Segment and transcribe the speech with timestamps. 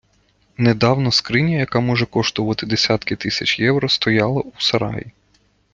[0.57, 5.11] Недавно скриня, яка може коштувати десятки тисяч євро, стояла у сараї.